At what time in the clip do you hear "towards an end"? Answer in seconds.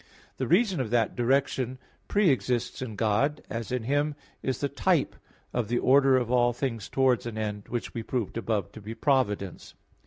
6.89-7.67